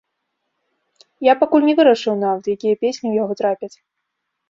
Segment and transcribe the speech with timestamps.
[1.27, 3.75] Я пакуль не вырашыў нават, якія песні ў яго трапяць.